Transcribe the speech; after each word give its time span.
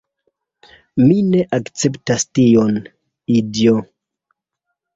Mi 1.01 1.17
ne 1.27 1.43
akceptas 1.59 2.27
tion, 2.39 2.81
idiot'. 3.39 3.95